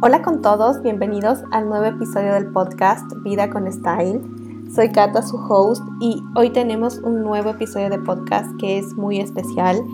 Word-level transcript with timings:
Hola 0.00 0.22
con 0.22 0.42
todos, 0.42 0.80
bienvenidos 0.80 1.40
al 1.50 1.68
nuevo 1.68 1.86
episodio 1.86 2.32
del 2.34 2.52
podcast 2.52 3.10
Vida 3.24 3.50
con 3.50 3.70
Style. 3.72 4.22
Soy 4.72 4.92
Kata, 4.92 5.22
su 5.22 5.36
host, 5.38 5.82
y 6.00 6.22
hoy 6.36 6.50
tenemos 6.50 6.98
un 6.98 7.24
nuevo 7.24 7.50
episodio 7.50 7.90
de 7.90 7.98
podcast 7.98 8.48
que 8.60 8.78
es 8.78 8.94
muy 8.94 9.18
especial. 9.18 9.84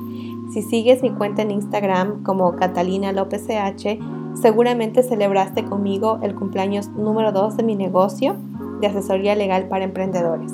Si 0.52 0.60
sigues 0.60 1.00
mi 1.00 1.10
cuenta 1.10 1.40
en 1.40 1.52
Instagram 1.52 2.22
como 2.22 2.54
Catalina 2.54 3.12
López 3.12 3.46
CH, 3.46 3.98
seguramente 4.34 5.02
celebraste 5.02 5.64
conmigo 5.64 6.18
el 6.22 6.34
cumpleaños 6.34 6.88
número 6.88 7.32
2 7.32 7.56
de 7.56 7.62
mi 7.62 7.74
negocio 7.74 8.36
de 8.82 8.88
asesoría 8.88 9.34
legal 9.34 9.68
para 9.68 9.84
emprendedores. 9.84 10.52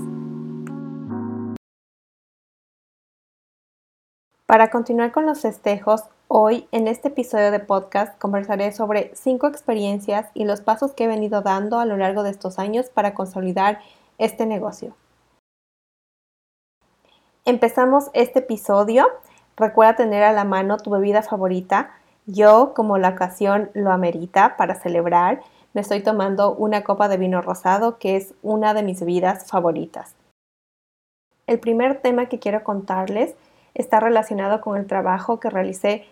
Para 4.46 4.70
continuar 4.70 5.10
con 5.10 5.26
los 5.26 5.40
festejos, 5.40 6.04
hoy 6.32 6.68
en 6.70 6.86
este 6.86 7.08
episodio 7.08 7.50
de 7.50 7.58
podcast 7.58 8.16
conversaré 8.20 8.70
sobre 8.70 9.10
cinco 9.16 9.48
experiencias 9.48 10.28
y 10.32 10.44
los 10.44 10.60
pasos 10.60 10.92
que 10.92 11.04
he 11.04 11.08
venido 11.08 11.42
dando 11.42 11.80
a 11.80 11.84
lo 11.84 11.96
largo 11.96 12.22
de 12.22 12.30
estos 12.30 12.60
años 12.60 12.88
para 12.88 13.14
consolidar 13.14 13.80
este 14.16 14.46
negocio. 14.46 14.94
Empezamos 17.44 18.10
este 18.12 18.38
episodio. 18.38 19.08
Recuerda 19.56 19.96
tener 19.96 20.22
a 20.22 20.30
la 20.30 20.44
mano 20.44 20.76
tu 20.76 20.90
bebida 20.90 21.22
favorita. 21.22 21.90
Yo, 22.26 22.74
como 22.76 22.96
la 22.96 23.08
ocasión 23.08 23.70
lo 23.74 23.90
amerita 23.90 24.56
para 24.56 24.76
celebrar, 24.76 25.40
me 25.74 25.80
estoy 25.80 26.00
tomando 26.00 26.54
una 26.54 26.84
copa 26.84 27.08
de 27.08 27.16
vino 27.16 27.42
rosado 27.42 27.98
que 27.98 28.14
es 28.14 28.34
una 28.42 28.72
de 28.72 28.84
mis 28.84 29.00
bebidas 29.00 29.50
favoritas. 29.50 30.14
El 31.48 31.58
primer 31.58 32.00
tema 32.00 32.26
que 32.26 32.38
quiero 32.38 32.62
contarles 32.62 33.34
está 33.74 33.98
relacionado 33.98 34.60
con 34.60 34.76
el 34.76 34.86
trabajo 34.86 35.40
que 35.40 35.50
realicé 35.50 36.06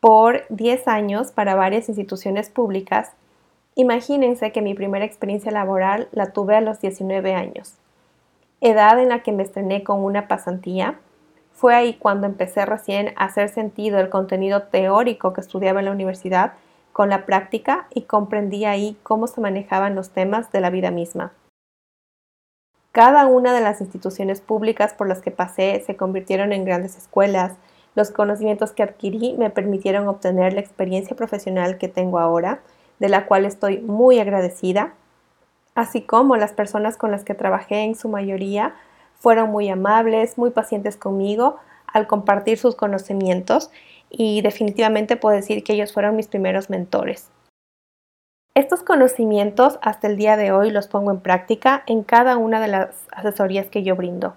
por 0.00 0.44
10 0.48 0.88
años 0.88 1.32
para 1.32 1.54
varias 1.54 1.88
instituciones 1.88 2.50
públicas. 2.50 3.12
Imagínense 3.74 4.52
que 4.52 4.62
mi 4.62 4.74
primera 4.74 5.04
experiencia 5.04 5.50
laboral 5.50 6.08
la 6.12 6.32
tuve 6.32 6.56
a 6.56 6.60
los 6.60 6.80
19 6.80 7.34
años, 7.34 7.74
edad 8.60 8.98
en 8.98 9.08
la 9.08 9.22
que 9.22 9.32
me 9.32 9.42
estrené 9.42 9.84
con 9.84 10.02
una 10.02 10.28
pasantía. 10.28 10.98
Fue 11.52 11.74
ahí 11.74 11.94
cuando 11.94 12.26
empecé 12.26 12.64
recién 12.66 13.12
a 13.16 13.24
hacer 13.24 13.48
sentido 13.48 13.98
el 13.98 14.10
contenido 14.10 14.64
teórico 14.64 15.32
que 15.32 15.40
estudiaba 15.40 15.80
en 15.80 15.86
la 15.86 15.92
universidad 15.92 16.52
con 16.92 17.10
la 17.10 17.26
práctica 17.26 17.86
y 17.94 18.02
comprendí 18.02 18.64
ahí 18.64 18.96
cómo 19.02 19.26
se 19.26 19.40
manejaban 19.40 19.94
los 19.94 20.10
temas 20.10 20.50
de 20.50 20.60
la 20.60 20.70
vida 20.70 20.90
misma. 20.90 21.32
Cada 22.90 23.26
una 23.26 23.52
de 23.52 23.60
las 23.60 23.80
instituciones 23.80 24.40
públicas 24.40 24.94
por 24.94 25.06
las 25.06 25.20
que 25.20 25.30
pasé 25.30 25.80
se 25.86 25.96
convirtieron 25.96 26.52
en 26.52 26.64
grandes 26.64 26.96
escuelas. 26.96 27.52
Los 27.98 28.12
conocimientos 28.12 28.70
que 28.70 28.84
adquirí 28.84 29.34
me 29.36 29.50
permitieron 29.50 30.06
obtener 30.06 30.52
la 30.52 30.60
experiencia 30.60 31.16
profesional 31.16 31.78
que 31.78 31.88
tengo 31.88 32.20
ahora, 32.20 32.60
de 33.00 33.08
la 33.08 33.26
cual 33.26 33.44
estoy 33.44 33.78
muy 33.80 34.20
agradecida, 34.20 34.94
así 35.74 36.02
como 36.02 36.36
las 36.36 36.52
personas 36.52 36.96
con 36.96 37.10
las 37.10 37.24
que 37.24 37.34
trabajé 37.34 37.82
en 37.82 37.96
su 37.96 38.08
mayoría 38.08 38.76
fueron 39.16 39.50
muy 39.50 39.68
amables, 39.68 40.38
muy 40.38 40.50
pacientes 40.50 40.96
conmigo 40.96 41.56
al 41.88 42.06
compartir 42.06 42.56
sus 42.56 42.76
conocimientos 42.76 43.68
y 44.10 44.42
definitivamente 44.42 45.16
puedo 45.16 45.34
decir 45.34 45.64
que 45.64 45.72
ellos 45.72 45.92
fueron 45.92 46.14
mis 46.14 46.28
primeros 46.28 46.70
mentores. 46.70 47.32
Estos 48.54 48.84
conocimientos 48.84 49.80
hasta 49.82 50.06
el 50.06 50.16
día 50.16 50.36
de 50.36 50.52
hoy 50.52 50.70
los 50.70 50.86
pongo 50.86 51.10
en 51.10 51.18
práctica 51.18 51.82
en 51.88 52.04
cada 52.04 52.36
una 52.36 52.60
de 52.60 52.68
las 52.68 53.08
asesorías 53.10 53.66
que 53.66 53.82
yo 53.82 53.96
brindo. 53.96 54.36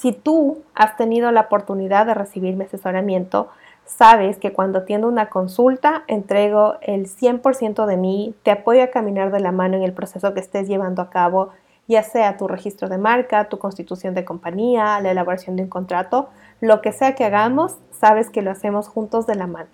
Si 0.00 0.12
tú 0.12 0.62
has 0.74 0.96
tenido 0.96 1.30
la 1.30 1.42
oportunidad 1.42 2.06
de 2.06 2.14
recibir 2.14 2.56
mi 2.56 2.64
asesoramiento, 2.64 3.50
sabes 3.84 4.38
que 4.38 4.50
cuando 4.50 4.78
atiendo 4.78 5.06
una 5.06 5.28
consulta 5.28 6.04
entrego 6.06 6.76
el 6.80 7.06
100% 7.06 7.84
de 7.84 7.98
mí, 7.98 8.34
te 8.42 8.50
apoyo 8.50 8.82
a 8.82 8.86
caminar 8.86 9.30
de 9.30 9.40
la 9.40 9.52
mano 9.52 9.76
en 9.76 9.82
el 9.82 9.92
proceso 9.92 10.32
que 10.32 10.40
estés 10.40 10.68
llevando 10.68 11.02
a 11.02 11.10
cabo, 11.10 11.50
ya 11.86 12.02
sea 12.02 12.38
tu 12.38 12.48
registro 12.48 12.88
de 12.88 12.96
marca, 12.96 13.50
tu 13.50 13.58
constitución 13.58 14.14
de 14.14 14.24
compañía, 14.24 14.98
la 15.00 15.10
elaboración 15.10 15.56
de 15.56 15.64
un 15.64 15.68
contrato, 15.68 16.30
lo 16.62 16.80
que 16.80 16.92
sea 16.92 17.14
que 17.14 17.26
hagamos, 17.26 17.76
sabes 17.90 18.30
que 18.30 18.40
lo 18.40 18.50
hacemos 18.50 18.88
juntos 18.88 19.26
de 19.26 19.34
la 19.34 19.46
mano. 19.46 19.68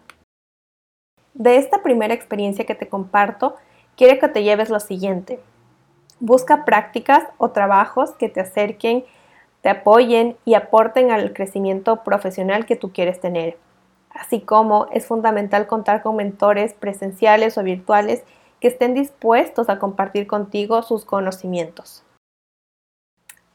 De 1.34 1.56
esta 1.58 1.84
primera 1.84 2.14
experiencia 2.14 2.66
que 2.66 2.74
te 2.74 2.88
comparto, 2.88 3.54
quiero 3.96 4.18
que 4.18 4.26
te 4.26 4.42
lleves 4.42 4.70
lo 4.70 4.80
siguiente. 4.80 5.38
Busca 6.18 6.64
prácticas 6.64 7.22
o 7.38 7.50
trabajos 7.50 8.10
que 8.14 8.28
te 8.28 8.40
acerquen, 8.40 9.04
te 9.66 9.70
apoyen 9.70 10.36
y 10.44 10.54
aporten 10.54 11.10
al 11.10 11.32
crecimiento 11.32 12.04
profesional 12.04 12.66
que 12.66 12.76
tú 12.76 12.92
quieres 12.92 13.18
tener. 13.18 13.58
Así 14.10 14.40
como 14.40 14.86
es 14.92 15.06
fundamental 15.06 15.66
contar 15.66 16.04
con 16.04 16.14
mentores 16.14 16.72
presenciales 16.72 17.58
o 17.58 17.64
virtuales 17.64 18.22
que 18.60 18.68
estén 18.68 18.94
dispuestos 18.94 19.68
a 19.68 19.80
compartir 19.80 20.28
contigo 20.28 20.82
sus 20.82 21.04
conocimientos. 21.04 22.04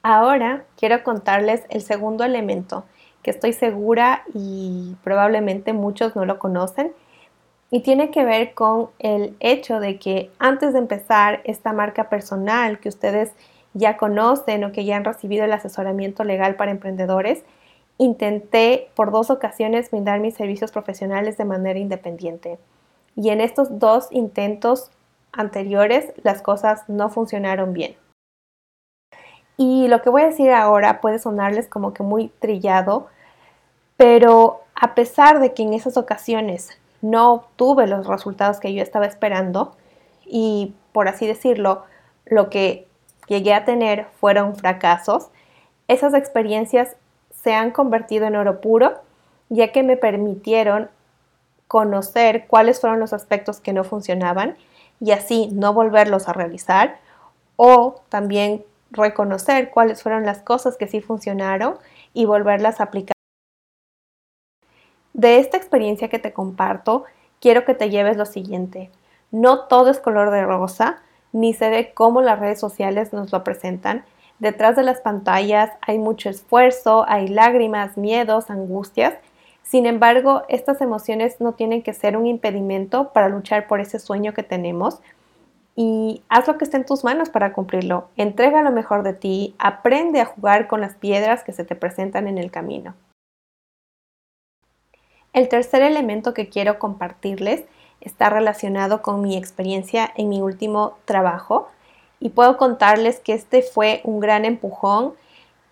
Ahora 0.03 0.65
quiero 0.75 1.01
contarles 1.01 1.63
el 1.69 1.81
segundo 1.81 2.25
elemento 2.25 2.83
que 3.23 3.31
estoy 3.31 3.53
segura 3.53 4.23
y 4.33 4.97
probablemente 5.05 5.71
muchos 5.71 6.17
no 6.17 6.25
lo 6.25 6.39
conocen 6.39 6.91
y 7.69 7.83
tiene 7.83 8.11
que 8.11 8.25
ver 8.25 8.53
con 8.53 8.89
el 8.99 9.37
hecho 9.39 9.79
de 9.79 9.97
que 9.97 10.29
antes 10.39 10.73
de 10.73 10.79
empezar 10.79 11.39
esta 11.45 11.71
marca 11.71 12.09
personal 12.09 12.81
que 12.81 12.89
ustedes 12.89 13.31
ya 13.73 13.97
conocen 13.97 14.63
o 14.63 14.71
que 14.71 14.85
ya 14.85 14.97
han 14.97 15.05
recibido 15.05 15.45
el 15.45 15.53
asesoramiento 15.53 16.23
legal 16.23 16.55
para 16.55 16.71
emprendedores, 16.71 17.43
intenté 17.97 18.89
por 18.95 19.11
dos 19.11 19.29
ocasiones 19.29 19.91
brindar 19.91 20.19
mis 20.19 20.35
servicios 20.35 20.71
profesionales 20.71 21.37
de 21.37 21.45
manera 21.45 21.79
independiente. 21.79 22.59
Y 23.15 23.29
en 23.29 23.41
estos 23.41 23.79
dos 23.79 24.07
intentos 24.11 24.91
anteriores 25.31 26.11
las 26.23 26.41
cosas 26.41 26.83
no 26.87 27.09
funcionaron 27.09 27.73
bien. 27.73 27.95
Y 29.57 29.87
lo 29.87 30.01
que 30.01 30.09
voy 30.09 30.23
a 30.23 30.27
decir 30.27 30.51
ahora 30.51 31.01
puede 31.01 31.19
sonarles 31.19 31.67
como 31.67 31.93
que 31.93 32.03
muy 32.03 32.29
trillado, 32.39 33.07
pero 33.97 34.61
a 34.73 34.95
pesar 34.95 35.39
de 35.39 35.53
que 35.53 35.63
en 35.63 35.73
esas 35.73 35.97
ocasiones 35.97 36.79
no 37.01 37.33
obtuve 37.33 37.85
los 37.85 38.07
resultados 38.07 38.59
que 38.59 38.73
yo 38.73 38.81
estaba 38.81 39.05
esperando 39.05 39.75
y, 40.25 40.73
por 40.93 41.07
así 41.07 41.27
decirlo, 41.27 41.83
lo 42.25 42.49
que 42.49 42.87
llegué 43.31 43.53
a 43.53 43.63
tener 43.63 44.07
fueron 44.19 44.57
fracasos, 44.57 45.29
esas 45.87 46.13
experiencias 46.13 46.97
se 47.41 47.53
han 47.53 47.71
convertido 47.71 48.25
en 48.25 48.35
oro 48.35 48.59
puro, 48.59 48.99
ya 49.47 49.71
que 49.71 49.83
me 49.83 49.95
permitieron 49.95 50.89
conocer 51.69 52.47
cuáles 52.47 52.81
fueron 52.81 52.99
los 52.99 53.13
aspectos 53.13 53.61
que 53.61 53.71
no 53.71 53.85
funcionaban 53.85 54.57
y 54.99 55.11
así 55.11 55.47
no 55.53 55.73
volverlos 55.73 56.27
a 56.27 56.33
realizar 56.33 56.99
o 57.55 58.01
también 58.09 58.65
reconocer 58.91 59.69
cuáles 59.69 60.03
fueron 60.03 60.25
las 60.25 60.41
cosas 60.41 60.75
que 60.75 60.87
sí 60.87 60.99
funcionaron 60.99 61.75
y 62.13 62.25
volverlas 62.25 62.81
a 62.81 62.83
aplicar. 62.83 63.13
De 65.13 65.39
esta 65.39 65.55
experiencia 65.55 66.09
que 66.09 66.19
te 66.19 66.33
comparto, 66.33 67.05
quiero 67.39 67.63
que 67.63 67.75
te 67.75 67.89
lleves 67.89 68.17
lo 68.17 68.25
siguiente. 68.25 68.91
No 69.31 69.67
todo 69.67 69.89
es 69.89 69.99
color 69.99 70.31
de 70.31 70.43
rosa, 70.43 71.01
ni 71.33 71.53
se 71.53 71.69
ve 71.69 71.93
cómo 71.93 72.21
las 72.21 72.39
redes 72.39 72.59
sociales 72.59 73.13
nos 73.13 73.31
lo 73.31 73.43
presentan. 73.43 74.03
Detrás 74.39 74.75
de 74.75 74.83
las 74.83 75.01
pantallas 75.01 75.71
hay 75.81 75.99
mucho 75.99 76.29
esfuerzo, 76.29 77.05
hay 77.07 77.27
lágrimas, 77.27 77.97
miedos, 77.97 78.49
angustias. 78.49 79.13
Sin 79.63 79.85
embargo, 79.85 80.43
estas 80.49 80.81
emociones 80.81 81.39
no 81.39 81.53
tienen 81.53 81.83
que 81.83 81.93
ser 81.93 82.17
un 82.17 82.25
impedimento 82.25 83.13
para 83.13 83.29
luchar 83.29 83.67
por 83.67 83.79
ese 83.79 83.99
sueño 83.99 84.33
que 84.33 84.43
tenemos. 84.43 84.99
Y 85.75 86.23
haz 86.27 86.47
lo 86.47 86.57
que 86.57 86.65
esté 86.65 86.77
en 86.77 86.85
tus 86.85 87.03
manos 87.03 87.29
para 87.29 87.53
cumplirlo. 87.53 88.09
Entrega 88.17 88.61
lo 88.61 88.71
mejor 88.71 89.03
de 89.03 89.13
ti, 89.13 89.55
aprende 89.57 90.19
a 90.19 90.25
jugar 90.25 90.67
con 90.67 90.81
las 90.81 90.95
piedras 90.95 91.43
que 91.43 91.53
se 91.53 91.63
te 91.63 91.75
presentan 91.75 92.27
en 92.27 92.37
el 92.37 92.51
camino. 92.51 92.93
El 95.33 95.47
tercer 95.47 95.81
elemento 95.81 96.33
que 96.33 96.49
quiero 96.49 96.77
compartirles 96.77 97.63
está 98.01 98.29
relacionado 98.29 99.01
con 99.01 99.21
mi 99.21 99.37
experiencia 99.37 100.11
en 100.15 100.29
mi 100.29 100.41
último 100.41 100.97
trabajo 101.05 101.69
y 102.19 102.29
puedo 102.29 102.57
contarles 102.57 103.19
que 103.19 103.33
este 103.33 103.61
fue 103.61 104.01
un 104.03 104.19
gran 104.19 104.45
empujón 104.45 105.13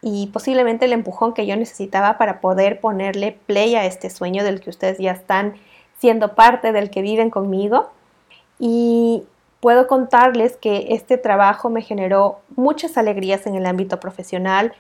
y 0.02 0.28
posiblemente 0.28 0.86
el 0.86 0.94
empujón 0.94 1.34
que 1.34 1.46
yo 1.46 1.56
necesitaba 1.58 2.18
para 2.18 2.40
poder 2.40 2.80
ponerle 2.80 3.38
play 3.46 3.76
a 3.76 3.86
este 3.86 4.10
sueño 4.10 4.44
del 4.44 4.62
que 4.62 4.70
ustedes 4.70 4.98
ya 4.98 5.12
están 5.12 5.56
siendo 5.98 6.36
parte, 6.36 6.72
del 6.72 6.90
que 6.90 7.02
viven 7.02 7.30
conmigo. 7.30 7.90
Y 8.58 9.24
puedo 9.60 9.88
contarles 9.88 10.56
que 10.56 10.88
este 10.92 11.18
trabajo 11.18 11.70
me 11.70 11.82
generó 11.82 12.40
muchas 12.56 12.98
alegrías 12.98 13.46
en 13.46 13.56
el 13.56 13.66
ámbito 13.66 14.00
profesional, 14.00 14.74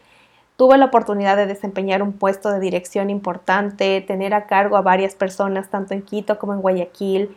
Tuve 0.60 0.78
la 0.78 0.88
oportunidad 0.88 1.38
de 1.38 1.46
desempeñar 1.46 2.04
un 2.04 2.12
puesto 2.12 2.52
de 2.52 2.60
dirección 2.60 3.10
importante, 3.10 4.02
tener 4.02 4.34
a 4.34 4.46
cargo 4.46 4.76
a 4.76 4.82
varias 4.82 5.16
personas, 5.16 5.70
tanto 5.70 5.94
en 5.94 6.02
Quito 6.02 6.38
como 6.38 6.52
en 6.54 6.60
Guayaquil. 6.60 7.34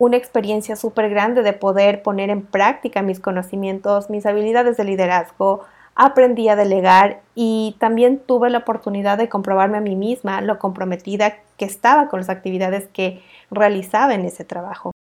Una 0.00 0.16
experiencia 0.16 0.76
súper 0.76 1.10
grande 1.10 1.42
de 1.42 1.52
poder 1.52 2.02
poner 2.02 2.30
en 2.30 2.40
práctica 2.40 3.02
mis 3.02 3.20
conocimientos, 3.20 4.08
mis 4.08 4.24
habilidades 4.24 4.78
de 4.78 4.84
liderazgo. 4.84 5.60
Aprendí 5.94 6.48
a 6.48 6.56
delegar 6.56 7.20
y 7.34 7.76
también 7.78 8.18
tuve 8.18 8.48
la 8.48 8.60
oportunidad 8.60 9.18
de 9.18 9.28
comprobarme 9.28 9.76
a 9.76 9.82
mí 9.82 9.96
misma 9.96 10.40
lo 10.40 10.58
comprometida 10.58 11.34
que 11.58 11.66
estaba 11.66 12.08
con 12.08 12.20
las 12.20 12.30
actividades 12.30 12.88
que 12.88 13.22
realizaba 13.50 14.14
en 14.14 14.24
ese 14.24 14.42
trabajo. 14.46 14.92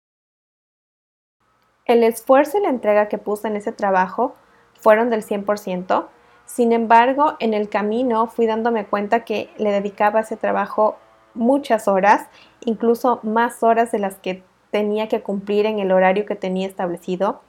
El 1.85 2.03
esfuerzo 2.03 2.57
y 2.57 2.63
la 2.63 2.69
entrega 2.69 3.07
que 3.07 3.17
puse 3.17 3.47
en 3.47 3.55
ese 3.55 3.71
trabajo 3.71 4.35
fueron 4.81 5.09
del 5.09 5.23
100%. 5.23 6.07
Sin 6.45 6.73
embargo, 6.73 7.37
en 7.39 7.53
el 7.53 7.69
camino 7.69 8.27
fui 8.27 8.47
dándome 8.47 8.85
cuenta 8.85 9.23
que 9.23 9.49
le 9.59 9.71
dedicaba 9.71 10.19
a 10.19 10.23
ese 10.23 10.35
trabajo 10.35 10.97
muchas 11.35 11.87
horas, 11.87 12.27
incluso 12.65 13.21
más 13.23 13.63
horas 13.63 13.93
de 13.93 13.99
las 13.99 14.15
que 14.15 14.43
tenía 14.71 15.07
que 15.07 15.21
cumplir 15.21 15.65
en 15.65 15.79
el 15.79 15.91
horario 15.91 16.25
que 16.25 16.35
tenía 16.35 16.67
establecido, 16.67 17.41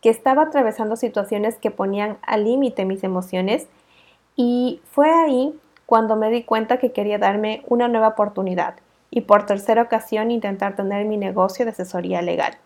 que 0.00 0.10
estaba 0.10 0.42
atravesando 0.42 0.96
situaciones 0.96 1.56
que 1.56 1.70
ponían 1.70 2.18
al 2.22 2.44
límite 2.44 2.84
mis 2.84 3.04
emociones 3.04 3.68
y 4.36 4.80
fue 4.90 5.10
ahí 5.10 5.58
cuando 5.86 6.16
me 6.16 6.30
di 6.30 6.44
cuenta 6.44 6.78
que 6.78 6.92
quería 6.92 7.18
darme 7.18 7.62
una 7.68 7.88
nueva 7.88 8.08
oportunidad 8.08 8.76
y 9.10 9.22
por 9.22 9.44
tercera 9.44 9.82
ocasión 9.82 10.30
intentar 10.30 10.76
tener 10.76 11.04
mi 11.04 11.16
negocio 11.16 11.64
de 11.64 11.72
asesoría 11.72 12.22
legal. 12.22 12.56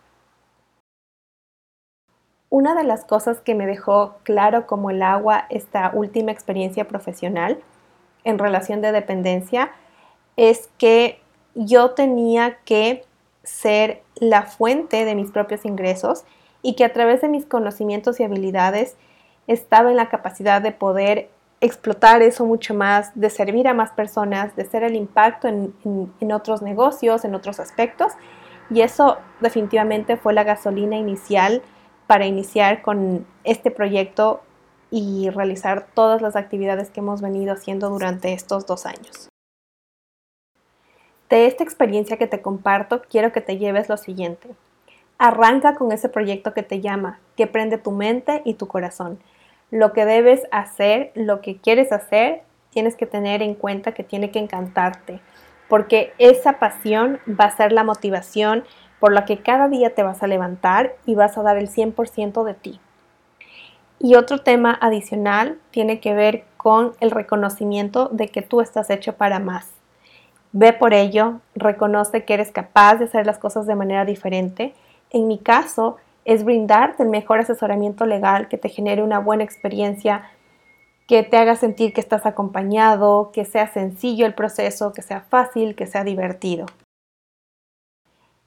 Una 2.50 2.74
de 2.74 2.84
las 2.84 3.04
cosas 3.04 3.40
que 3.40 3.54
me 3.54 3.66
dejó 3.66 4.16
claro 4.22 4.66
como 4.66 4.90
el 4.90 5.02
agua 5.02 5.46
esta 5.48 5.90
última 5.92 6.30
experiencia 6.30 6.86
profesional 6.86 7.58
en 8.22 8.38
relación 8.38 8.80
de 8.80 8.92
dependencia 8.92 9.72
es 10.36 10.68
que 10.78 11.20
yo 11.54 11.92
tenía 11.92 12.58
que 12.64 13.04
ser 13.44 14.02
la 14.16 14.42
fuente 14.42 15.04
de 15.04 15.14
mis 15.14 15.30
propios 15.30 15.64
ingresos 15.64 16.24
y 16.62 16.74
que 16.74 16.84
a 16.84 16.92
través 16.92 17.20
de 17.20 17.28
mis 17.28 17.44
conocimientos 17.44 18.18
y 18.18 18.24
habilidades 18.24 18.96
estaba 19.46 19.90
en 19.90 19.96
la 19.96 20.08
capacidad 20.08 20.62
de 20.62 20.72
poder 20.72 21.30
explotar 21.60 22.22
eso 22.22 22.44
mucho 22.44 22.74
más, 22.74 23.12
de 23.14 23.30
servir 23.30 23.68
a 23.68 23.74
más 23.74 23.90
personas, 23.92 24.54
de 24.56 24.64
ser 24.64 24.82
el 24.82 24.96
impacto 24.96 25.48
en, 25.48 26.32
otros 26.32 26.62
negocios, 26.62 27.24
en 27.24 27.34
otros 27.34 27.60
aspectos. 27.60 28.12
Y 28.70 28.80
eso 28.80 29.18
definitivamente 29.40 30.16
fue 30.16 30.32
la 30.32 30.44
gasolina 30.44 30.96
inicial 30.96 31.62
para 32.06 32.26
iniciar 32.26 32.82
con 32.82 33.26
este 33.44 33.70
proyecto 33.70 34.42
y 34.90 35.30
realizar 35.30 35.86
todas 35.94 36.22
las 36.22 36.36
actividades 36.36 36.90
que 36.90 37.00
hemos 37.00 37.20
venido 37.20 37.52
haciendo 37.52 37.88
durante 37.90 38.32
estos 38.32 38.66
dos 38.66 38.86
años. 38.86 39.28
De 41.30 41.46
esta 41.46 41.64
experiencia 41.64 42.16
que 42.16 42.26
te 42.26 42.42
comparto, 42.42 43.02
quiero 43.08 43.32
que 43.32 43.40
te 43.40 43.56
lleves 43.56 43.88
lo 43.88 43.96
siguiente. 43.96 44.50
Arranca 45.18 45.74
con 45.74 45.90
ese 45.92 46.08
proyecto 46.08 46.52
que 46.52 46.62
te 46.62 46.80
llama, 46.80 47.18
que 47.36 47.46
prende 47.46 47.78
tu 47.78 47.92
mente 47.92 48.42
y 48.44 48.54
tu 48.54 48.66
corazón. 48.68 49.18
Lo 49.70 49.92
que 49.92 50.04
debes 50.04 50.42
hacer, 50.52 51.12
lo 51.14 51.40
que 51.40 51.56
quieres 51.56 51.92
hacer, 51.92 52.42
tienes 52.70 52.96
que 52.96 53.06
tener 53.06 53.40
en 53.42 53.54
cuenta 53.54 53.92
que 53.92 54.04
tiene 54.04 54.30
que 54.30 54.38
encantarte, 54.38 55.20
porque 55.68 56.12
esa 56.18 56.58
pasión 56.58 57.20
va 57.28 57.46
a 57.46 57.56
ser 57.56 57.72
la 57.72 57.84
motivación 57.84 58.64
por 59.00 59.12
la 59.12 59.24
que 59.24 59.38
cada 59.38 59.68
día 59.68 59.94
te 59.94 60.02
vas 60.02 60.22
a 60.22 60.26
levantar 60.26 60.96
y 61.06 61.14
vas 61.14 61.38
a 61.38 61.42
dar 61.42 61.56
el 61.56 61.68
100% 61.68 62.44
de 62.44 62.54
ti. 62.54 62.80
Y 63.98 64.16
otro 64.16 64.38
tema 64.38 64.76
adicional 64.80 65.58
tiene 65.70 66.00
que 66.00 66.14
ver 66.14 66.44
con 66.56 66.92
el 67.00 67.10
reconocimiento 67.10 68.08
de 68.12 68.28
que 68.28 68.42
tú 68.42 68.60
estás 68.60 68.90
hecho 68.90 69.14
para 69.16 69.38
más. 69.38 69.73
Ve 70.56 70.72
por 70.72 70.94
ello, 70.94 71.40
reconoce 71.56 72.24
que 72.24 72.32
eres 72.32 72.52
capaz 72.52 72.94
de 72.94 73.06
hacer 73.06 73.26
las 73.26 73.38
cosas 73.38 73.66
de 73.66 73.74
manera 73.74 74.04
diferente. 74.04 74.72
En 75.10 75.26
mi 75.26 75.38
caso, 75.40 75.96
es 76.24 76.44
brindarte 76.44 77.02
el 77.02 77.08
mejor 77.08 77.40
asesoramiento 77.40 78.06
legal 78.06 78.46
que 78.46 78.56
te 78.56 78.68
genere 78.68 79.02
una 79.02 79.18
buena 79.18 79.42
experiencia, 79.42 80.30
que 81.08 81.24
te 81.24 81.38
haga 81.38 81.56
sentir 81.56 81.92
que 81.92 82.00
estás 82.00 82.24
acompañado, 82.24 83.32
que 83.32 83.44
sea 83.44 83.66
sencillo 83.66 84.26
el 84.26 84.34
proceso, 84.34 84.92
que 84.92 85.02
sea 85.02 85.22
fácil, 85.22 85.74
que 85.74 85.88
sea 85.88 86.04
divertido. 86.04 86.66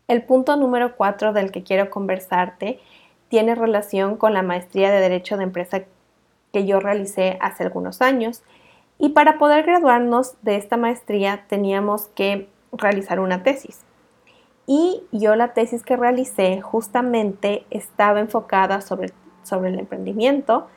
El 0.07 0.23
punto 0.23 0.55
número 0.55 0.95
cuatro 0.95 1.33
del 1.33 1.51
que 1.51 1.63
quiero 1.63 1.89
conversarte 1.89 2.79
tiene 3.27 3.53
relación 3.53 4.15
con 4.15 4.33
la 4.33 4.43
maestría 4.43 4.91
de 4.91 5.01
Derecho 5.01 5.35
de 5.35 5.43
Empresa 5.43 5.83
que 6.53 6.65
yo 6.65 6.79
realicé 6.79 7.37
hace 7.41 7.63
algunos 7.63 8.01
años 8.01 8.43
y 8.99 9.09
para 9.09 9.37
poder 9.37 9.65
graduarnos 9.65 10.35
de 10.41 10.55
esta 10.55 10.77
maestría 10.77 11.45
teníamos 11.47 12.07
que 12.15 12.49
realizar 12.71 13.19
una 13.19 13.43
tesis. 13.43 13.81
Y 14.65 15.03
yo 15.11 15.35
la 15.35 15.53
tesis 15.53 15.83
que 15.83 15.95
realicé 15.95 16.61
justamente 16.61 17.65
estaba 17.69 18.19
enfocada 18.19 18.81
sobre, 18.81 19.13
sobre 19.43 19.69
el 19.69 19.79
emprendimiento 19.79 20.67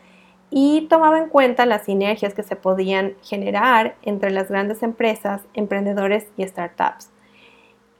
y 0.50 0.87
tomaba 0.88 1.19
en 1.19 1.28
cuenta 1.28 1.67
las 1.67 1.84
sinergias 1.84 2.34
que 2.34 2.43
se 2.43 2.56
podían 2.56 3.14
generar 3.22 3.96
entre 4.02 4.31
las 4.31 4.49
grandes 4.49 4.82
empresas, 4.82 5.43
emprendedores 5.55 6.26
y 6.37 6.46
startups. 6.46 7.11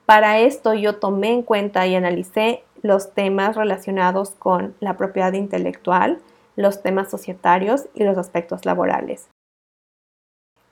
Para 0.07 0.41
esto 0.41 0.75
yo 0.75 0.97
tomé 0.97 1.33
en 1.33 1.43
cuenta 1.43 1.87
y 1.87 1.95
analicé 1.95 2.65
los 2.83 3.15
temas 3.15 3.57
relacionados 3.57 4.31
con 4.33 4.75
la 4.81 4.97
propiedad 4.97 5.33
intelectual, 5.33 6.19
los 6.57 6.83
temas 6.83 7.11
societarios 7.11 7.87
y 7.95 8.05
los 8.05 8.19
aspectos 8.19 8.65
laborales. 8.65 9.29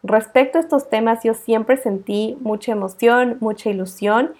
Respecto 0.02 0.58
a 0.58 0.60
estos 0.60 0.88
temas, 0.88 1.24
yo 1.24 1.34
siempre 1.34 1.76
sentí 1.76 2.36
mucha 2.40 2.72
emoción, 2.72 3.36
mucha 3.40 3.70
ilusión 3.70 4.32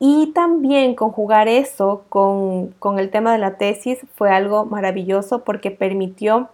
y 0.00 0.32
también 0.32 0.94
conjugar 0.94 1.48
eso 1.48 2.04
con, 2.08 2.68
con, 2.78 2.98
el 2.98 3.10
tema 3.10 3.32
de 3.32 3.38
la 3.38 3.56
tesis 3.58 3.98
fue 4.14 4.30
algo 4.30 4.64
maravilloso 4.64 5.44
porque 5.44 5.70
permitió 5.70 6.48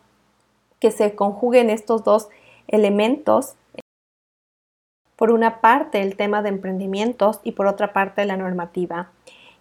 que 0.79 0.91
se 0.91 1.14
conjuguen 1.14 1.70
estos 1.70 2.05
dos 2.05 2.29
elementos. 2.69 3.55
Por 5.17 5.31
una 5.31 5.61
parte 5.61 6.02
el 6.02 6.17
tema 6.17 6.43
de 6.43 6.50
emprendimientos 6.50 7.41
y 7.44 7.52
por 7.52 7.67
otra 7.67 7.93
parte 7.93 8.25
la 8.25 8.37
normativa. 8.37 9.11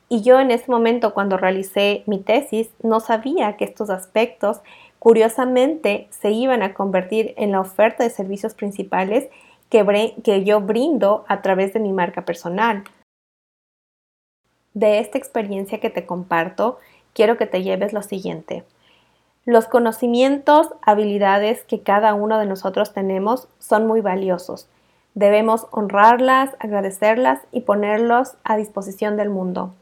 Y 0.10 0.22
yo 0.22 0.40
en 0.40 0.52
ese 0.52 0.70
momento 0.70 1.14
cuando 1.14 1.38
realicé 1.38 2.04
mi 2.06 2.20
tesis 2.20 2.70
no 2.84 3.00
sabía 3.00 3.58
que 3.58 3.66
estos 3.66 3.90
aspectos 3.90 4.62
curiosamente 5.04 6.08
se 6.12 6.32
iban 6.32 6.64
a 6.64 6.74
convertir 6.74 7.34
en 7.36 7.52
la 7.52 7.60
oferta 7.60 8.06
de 8.06 8.10
servicios 8.10 8.54
principales 8.54 9.28
que, 9.70 10.16
que 10.24 10.46
yo 10.46 10.62
brindo 10.62 11.26
a 11.28 11.42
través 11.42 11.74
de 11.74 11.82
mi 11.82 11.92
marca 11.92 12.24
personal. 12.24 12.86
De 14.74 15.00
esta 15.00 15.18
experiencia 15.18 15.82
que 15.82 15.90
te 15.90 16.06
comparto, 16.06 16.80
quiero 17.12 17.36
que 17.36 17.48
te 17.48 17.64
lleves 17.64 17.92
lo 17.92 18.02
siguiente. 18.02 18.64
Los 19.44 19.66
conocimientos, 19.66 20.70
habilidades 20.82 21.64
que 21.64 21.82
cada 21.82 22.14
uno 22.14 22.40
de 22.40 22.46
nosotros 22.46 22.94
tenemos 22.94 23.50
son 23.60 23.86
muy 23.86 24.00
valiosos. 24.00 24.70
Debemos 25.16 25.68
honrarlas, 25.72 26.52
agradecerlas 26.60 27.42
y 27.52 27.60
ponerlos 27.60 28.36
a 28.46 28.56
disposición 28.56 29.18
del 29.18 29.30
mundo. 29.30 29.74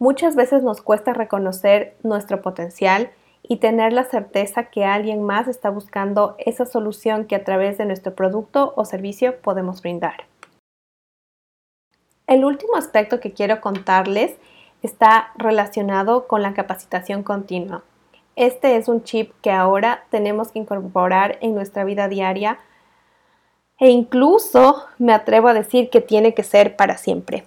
Muchas 0.00 0.34
veces 0.34 0.64
nos 0.64 0.82
cuesta 0.82 1.12
reconocer 1.12 1.94
nuestro 2.02 2.42
potencial 2.42 3.12
y 3.42 3.56
tener 3.56 3.92
la 3.92 4.04
certeza 4.04 4.64
que 4.64 4.84
alguien 4.84 5.22
más 5.22 5.48
está 5.48 5.70
buscando 5.70 6.36
esa 6.38 6.66
solución 6.66 7.24
que 7.26 7.36
a 7.36 7.44
través 7.44 7.78
de 7.78 7.84
nuestro 7.84 8.14
producto 8.14 8.72
o 8.76 8.84
servicio 8.84 9.40
podemos 9.40 9.82
brindar. 9.82 10.24
El 12.26 12.44
último 12.44 12.76
aspecto 12.76 13.18
que 13.18 13.32
quiero 13.32 13.60
contarles 13.60 14.36
está 14.82 15.32
relacionado 15.36 16.28
con 16.28 16.42
la 16.42 16.54
capacitación 16.54 17.22
continua. 17.22 17.82
Este 18.36 18.76
es 18.76 18.88
un 18.88 19.02
chip 19.02 19.32
que 19.42 19.50
ahora 19.50 20.04
tenemos 20.10 20.52
que 20.52 20.60
incorporar 20.60 21.38
en 21.40 21.54
nuestra 21.54 21.84
vida 21.84 22.08
diaria 22.08 22.58
e 23.80 23.90
incluso 23.90 24.84
me 24.98 25.12
atrevo 25.12 25.48
a 25.48 25.54
decir 25.54 25.90
que 25.90 26.00
tiene 26.00 26.34
que 26.34 26.44
ser 26.44 26.76
para 26.76 26.96
siempre. 26.96 27.44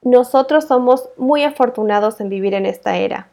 Nosotros 0.00 0.64
somos 0.64 1.10
muy 1.16 1.44
afortunados 1.44 2.20
en 2.20 2.28
vivir 2.28 2.54
en 2.54 2.64
esta 2.64 2.96
era 2.96 3.28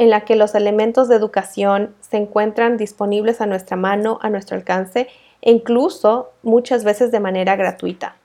en 0.00 0.08
la 0.08 0.22
que 0.22 0.34
los 0.34 0.54
elementos 0.54 1.08
de 1.08 1.16
educación 1.16 1.94
se 2.00 2.16
encuentran 2.16 2.78
disponibles 2.78 3.42
a 3.42 3.46
nuestra 3.46 3.76
mano, 3.76 4.18
a 4.22 4.30
nuestro 4.30 4.56
alcance 4.56 5.08
e 5.42 5.50
incluso 5.50 6.30
muchas 6.42 6.84
veces 6.84 7.12
de 7.12 7.20
manera 7.20 7.54
gratuita. 7.54 8.16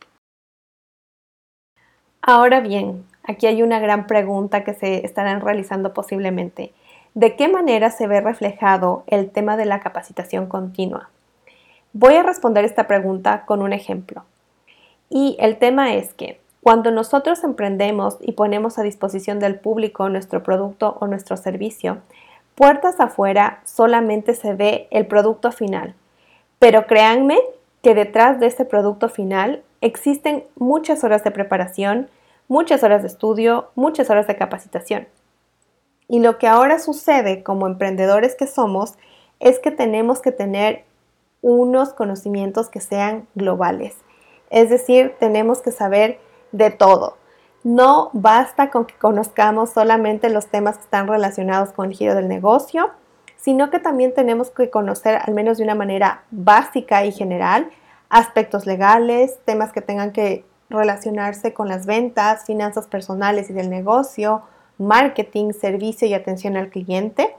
Ahora 2.21 2.61
bien, 2.61 3.03
aquí 3.23 3.47
hay 3.47 3.61
una 3.61 3.79
gran 3.79 4.07
pregunta 4.07 4.63
que 4.63 4.73
se 4.73 5.05
estarán 5.05 5.41
realizando 5.41 5.93
posiblemente. 5.93 6.71
¿De 7.13 7.35
qué 7.35 7.49
manera 7.49 7.91
se 7.91 8.07
ve 8.07 8.21
reflejado 8.21 9.03
el 9.07 9.29
tema 9.29 9.57
de 9.57 9.65
la 9.65 9.81
capacitación 9.81 10.47
continua? 10.47 11.09
Voy 11.91 12.15
a 12.15 12.23
responder 12.23 12.63
esta 12.63 12.87
pregunta 12.87 13.43
con 13.45 13.61
un 13.61 13.73
ejemplo. 13.73 14.23
Y 15.09 15.35
el 15.41 15.57
tema 15.57 15.93
es 15.93 16.13
que 16.13 16.39
cuando 16.65 16.89
nosotros 16.89 17.43
emprendemos 17.43 18.17
y 18.21 18.31
ponemos 18.31 18.79
a 18.79 18.81
disposición 18.81 19.37
del 19.37 19.59
público 19.59 20.09
nuestro 20.09 20.41
producto 20.41 20.97
o 20.99 21.05
nuestro 21.05 21.37
servicio, 21.37 21.99
puertas 22.55 22.99
afuera 22.99 23.61
solamente 23.65 24.33
se 24.33 24.55
ve 24.55 24.87
el 24.89 25.05
producto 25.05 25.51
final. 25.51 25.93
Pero 26.57 26.87
créanme 26.87 27.37
que 27.83 27.93
detrás 27.93 28.39
de 28.39 28.47
este 28.47 28.65
producto 28.65 29.09
final 29.09 29.61
existen 29.79 30.43
muchas 30.55 31.03
horas 31.03 31.23
de 31.23 31.29
preparación, 31.29 32.09
muchas 32.47 32.83
horas 32.83 33.03
de 33.03 33.09
estudio, 33.09 33.69
muchas 33.75 34.09
horas 34.09 34.25
de 34.25 34.35
capacitación. 34.35 35.07
Y 36.07 36.19
lo 36.19 36.39
que 36.39 36.47
ahora 36.47 36.79
sucede 36.79 37.43
como 37.43 37.67
emprendedores 37.67 38.33
que 38.33 38.47
somos 38.47 38.95
es 39.39 39.59
que 39.59 39.69
tenemos 39.69 40.19
que 40.19 40.31
tener 40.31 40.83
unos 41.43 41.93
conocimientos 41.93 42.69
que 42.69 42.81
sean 42.81 43.27
globales. 43.35 43.97
Es 44.49 44.71
decir, 44.71 45.13
tenemos 45.19 45.61
que 45.61 45.71
saber 45.71 46.24
de 46.55 46.71
todo, 46.71 47.17
No 47.63 48.11
basta 48.13 48.69
con 48.69 48.85
que 48.85 48.93
conozcamos 48.93 49.71
solamente 49.71 50.29
los 50.29 50.47
temas 50.47 50.77
que 50.77 50.83
están 50.83 51.07
relacionados 51.07 51.71
con 51.71 51.87
el 51.87 51.97
giro 51.97 52.13
del 52.13 52.27
negocio, 52.27 52.91
sino 53.37 53.71
que 53.71 53.79
también 53.79 54.13
tenemos 54.13 54.51
que 54.51 54.69
conocer, 54.69 55.19
al 55.21 55.33
menos 55.33 55.57
de 55.57 55.63
una 55.63 55.73
manera 55.73 56.23
básica 56.29 57.03
y 57.05 57.11
general, 57.11 57.71
aspectos 58.09 58.67
legales, 58.67 59.39
temas 59.45 59.71
que 59.71 59.81
tengan 59.81 60.11
que 60.11 60.45
relacionarse 60.69 61.53
con 61.53 61.67
las 61.67 61.87
ventas, 61.87 62.45
finanzas 62.45 62.85
personales 62.85 63.49
y 63.49 63.53
del 63.53 63.71
negocio, 63.71 64.43
marketing, 64.77 65.51
servicio 65.51 66.07
y 66.07 66.13
atención 66.13 66.57
al 66.57 66.69
cliente. 66.69 67.35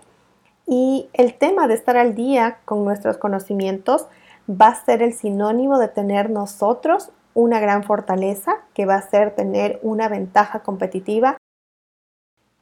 Y 0.67 1.09
el 1.13 1.35
tema 1.35 1.69
de 1.69 1.75
estar 1.75 1.97
al 1.97 2.17
día 2.17 2.59
con 2.65 2.85
nuestros 2.85 3.17
conocimientos 3.17 4.07
va 4.51 4.69
a 4.69 4.85
ser 4.85 5.03
el 5.03 5.13
sinónimo 5.13 5.79
de 5.79 5.89
tener 5.89 6.31
nosotros 6.31 7.11
una 7.37 7.61
gran 7.61 7.85
fortaleza, 7.85 8.57
que 8.73 8.87
va 8.87 8.95
a 8.95 9.03
ser 9.03 9.35
tener 9.35 9.79
una 9.83 10.09
ventaja 10.09 10.61
competitiva. 10.61 11.37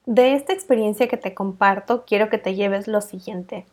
De 0.05 0.35
esta 0.35 0.53
experiencia 0.53 1.07
que 1.07 1.17
te 1.17 1.33
comparto, 1.33 2.05
quiero 2.05 2.29
que 2.29 2.39
te 2.39 2.57
lleves 2.57 2.89
lo 2.89 3.01
siguiente. 3.01 3.67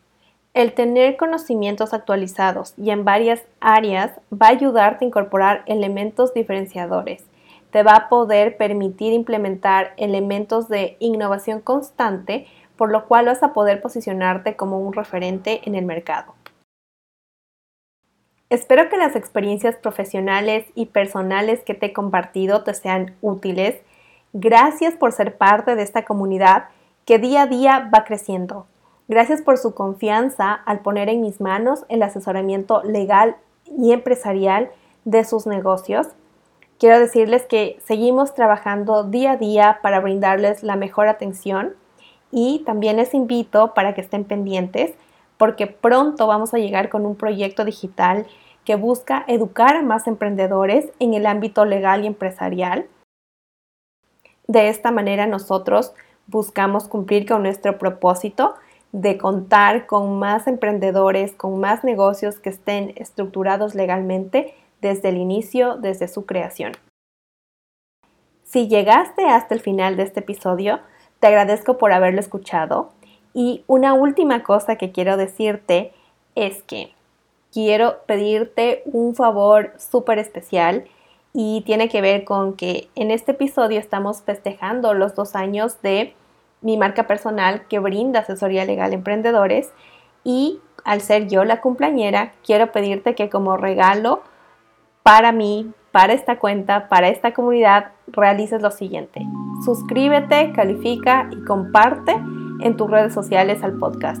El 0.54 0.74
tener 0.74 1.16
conocimientos 1.16 1.92
actualizados 1.92 2.74
y 2.76 2.90
en 2.90 3.04
varias 3.04 3.42
áreas 3.60 4.12
va 4.32 4.46
a 4.46 4.50
ayudarte 4.50 5.04
a 5.04 5.08
incorporar 5.08 5.64
elementos 5.66 6.34
diferenciadores. 6.34 7.24
Te 7.72 7.82
va 7.82 7.96
a 7.96 8.08
poder 8.08 8.56
permitir 8.56 9.12
implementar 9.12 9.94
elementos 9.96 10.68
de 10.68 10.96
innovación 11.00 11.60
constante, 11.60 12.46
por 12.76 12.92
lo 12.92 13.08
cual 13.08 13.26
vas 13.26 13.42
a 13.42 13.52
poder 13.52 13.82
posicionarte 13.82 14.54
como 14.54 14.78
un 14.78 14.92
referente 14.92 15.62
en 15.64 15.74
el 15.74 15.84
mercado. 15.84 16.34
Espero 18.52 18.90
que 18.90 18.98
las 18.98 19.16
experiencias 19.16 19.76
profesionales 19.76 20.66
y 20.74 20.84
personales 20.84 21.60
que 21.60 21.72
te 21.72 21.86
he 21.86 21.92
compartido 21.94 22.64
te 22.64 22.74
sean 22.74 23.16
útiles. 23.22 23.80
Gracias 24.34 24.92
por 24.92 25.12
ser 25.12 25.38
parte 25.38 25.74
de 25.74 25.82
esta 25.82 26.04
comunidad 26.04 26.64
que 27.06 27.18
día 27.18 27.44
a 27.44 27.46
día 27.46 27.88
va 27.94 28.04
creciendo. 28.04 28.66
Gracias 29.08 29.40
por 29.40 29.56
su 29.56 29.72
confianza 29.72 30.52
al 30.52 30.80
poner 30.80 31.08
en 31.08 31.22
mis 31.22 31.40
manos 31.40 31.86
el 31.88 32.02
asesoramiento 32.02 32.82
legal 32.82 33.36
y 33.64 33.92
empresarial 33.92 34.70
de 35.06 35.24
sus 35.24 35.46
negocios. 35.46 36.08
Quiero 36.78 37.00
decirles 37.00 37.46
que 37.46 37.78
seguimos 37.86 38.34
trabajando 38.34 39.04
día 39.04 39.30
a 39.30 39.36
día 39.38 39.78
para 39.80 40.00
brindarles 40.00 40.62
la 40.62 40.76
mejor 40.76 41.08
atención 41.08 41.74
y 42.30 42.58
también 42.66 42.98
les 42.98 43.14
invito 43.14 43.72
para 43.72 43.94
que 43.94 44.02
estén 44.02 44.24
pendientes 44.24 44.92
porque 45.42 45.66
pronto 45.66 46.28
vamos 46.28 46.54
a 46.54 46.58
llegar 46.58 46.88
con 46.88 47.04
un 47.04 47.16
proyecto 47.16 47.64
digital 47.64 48.26
que 48.64 48.76
busca 48.76 49.24
educar 49.26 49.76
a 49.76 49.82
más 49.82 50.06
emprendedores 50.06 50.90
en 50.98 51.14
el 51.14 51.26
ámbito 51.26 51.64
legal 51.64 52.04
y 52.04 52.06
empresarial. 52.06 52.86
De 54.46 54.68
esta 54.68 54.90
manera 54.90 55.26
nosotros 55.26 55.94
buscamos 56.26 56.88
cumplir 56.88 57.26
con 57.26 57.42
nuestro 57.42 57.78
propósito 57.78 58.54
de 58.92 59.16
contar 59.16 59.86
con 59.86 60.18
más 60.18 60.46
emprendedores, 60.46 61.32
con 61.32 61.58
más 61.58 61.82
negocios 61.82 62.38
que 62.38 62.50
estén 62.50 62.92
estructurados 62.96 63.74
legalmente 63.74 64.54
desde 64.80 65.08
el 65.08 65.16
inicio, 65.16 65.76
desde 65.76 66.08
su 66.08 66.26
creación. 66.26 66.72
Si 68.42 68.68
llegaste 68.68 69.24
hasta 69.24 69.54
el 69.54 69.60
final 69.60 69.96
de 69.96 70.02
este 70.02 70.20
episodio, 70.20 70.80
te 71.20 71.28
agradezco 71.28 71.78
por 71.78 71.92
haberlo 71.92 72.20
escuchado. 72.20 72.92
Y 73.32 73.64
una 73.66 73.94
última 73.94 74.42
cosa 74.42 74.76
que 74.76 74.92
quiero 74.92 75.16
decirte 75.16 75.94
es 76.34 76.62
que 76.64 76.92
quiero 77.52 77.98
pedirte 78.06 78.82
un 78.86 79.14
favor 79.14 79.72
súper 79.78 80.18
especial 80.18 80.84
y 81.32 81.62
tiene 81.62 81.88
que 81.88 82.00
ver 82.00 82.24
con 82.24 82.54
que 82.54 82.88
en 82.94 83.10
este 83.10 83.32
episodio 83.32 83.78
estamos 83.78 84.22
festejando 84.22 84.94
los 84.94 85.14
dos 85.14 85.34
años 85.34 85.80
de 85.82 86.14
mi 86.60 86.76
marca 86.76 87.06
personal 87.06 87.66
que 87.68 87.78
brinda 87.78 88.20
asesoría 88.20 88.64
legal 88.64 88.92
a 88.92 88.94
emprendedores 88.94 89.70
y 90.24 90.60
al 90.84 91.00
ser 91.00 91.28
yo 91.28 91.44
la 91.44 91.60
cumpleañera, 91.60 92.32
quiero 92.44 92.72
pedirte 92.72 93.14
que 93.14 93.30
como 93.30 93.56
regalo 93.56 94.22
para 95.02 95.32
mí, 95.32 95.72
para 95.90 96.12
esta 96.12 96.38
cuenta, 96.38 96.88
para 96.88 97.08
esta 97.08 97.32
comunidad, 97.32 97.92
realices 98.06 98.62
lo 98.62 98.70
siguiente. 98.70 99.20
Suscríbete, 99.64 100.52
califica 100.52 101.28
y 101.30 101.44
comparte 101.44 102.12
en 102.12 102.76
tus 102.76 102.90
redes 102.90 103.12
sociales 103.12 103.62
al 103.62 103.78
podcast 103.78 104.20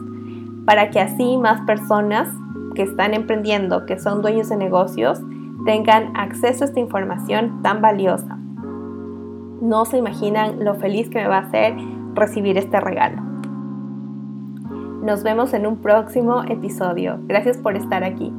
para 0.64 0.90
que 0.90 1.00
así 1.00 1.36
más 1.36 1.60
personas 1.62 2.28
que 2.74 2.82
están 2.82 3.14
emprendiendo, 3.14 3.86
que 3.86 3.98
son 3.98 4.22
dueños 4.22 4.48
de 4.48 4.56
negocios, 4.56 5.20
tengan 5.64 6.16
acceso 6.16 6.64
a 6.64 6.66
esta 6.66 6.80
información 6.80 7.62
tan 7.62 7.80
valiosa. 7.80 8.36
No 9.60 9.84
se 9.84 9.98
imaginan 9.98 10.64
lo 10.64 10.74
feliz 10.74 11.08
que 11.08 11.20
me 11.20 11.28
va 11.28 11.38
a 11.38 11.42
hacer 11.42 11.74
recibir 12.14 12.58
este 12.58 12.80
regalo. 12.80 13.22
Nos 15.02 15.22
vemos 15.22 15.52
en 15.52 15.66
un 15.66 15.78
próximo 15.78 16.42
episodio. 16.44 17.18
Gracias 17.26 17.58
por 17.58 17.76
estar 17.76 18.04
aquí. 18.04 18.32